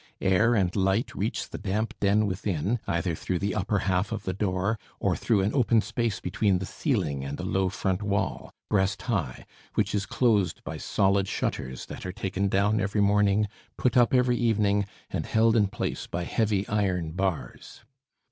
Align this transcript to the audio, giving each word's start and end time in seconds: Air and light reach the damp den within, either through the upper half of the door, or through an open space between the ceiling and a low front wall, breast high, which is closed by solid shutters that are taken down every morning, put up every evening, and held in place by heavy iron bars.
Air 0.21 0.55
and 0.55 0.75
light 0.75 1.13
reach 1.13 1.51
the 1.51 1.59
damp 1.59 1.93
den 1.99 2.25
within, 2.25 2.79
either 2.87 3.13
through 3.13 3.37
the 3.37 3.53
upper 3.53 3.77
half 3.77 4.11
of 4.11 4.23
the 4.23 4.33
door, 4.33 4.79
or 4.99 5.15
through 5.15 5.41
an 5.41 5.53
open 5.53 5.79
space 5.79 6.19
between 6.19 6.57
the 6.57 6.65
ceiling 6.65 7.23
and 7.23 7.39
a 7.39 7.43
low 7.43 7.69
front 7.69 8.01
wall, 8.01 8.51
breast 8.67 9.03
high, 9.03 9.45
which 9.75 9.93
is 9.93 10.07
closed 10.07 10.63
by 10.63 10.77
solid 10.77 11.27
shutters 11.27 11.85
that 11.85 12.03
are 12.03 12.11
taken 12.11 12.47
down 12.47 12.79
every 12.81 12.99
morning, 13.01 13.47
put 13.77 13.95
up 13.95 14.11
every 14.11 14.37
evening, 14.37 14.87
and 15.11 15.27
held 15.27 15.55
in 15.55 15.67
place 15.67 16.07
by 16.07 16.23
heavy 16.23 16.67
iron 16.67 17.11
bars. 17.11 17.81